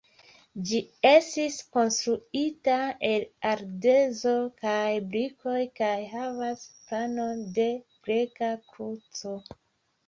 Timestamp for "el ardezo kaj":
3.11-4.81